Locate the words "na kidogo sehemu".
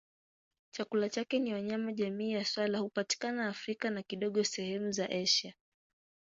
3.89-4.91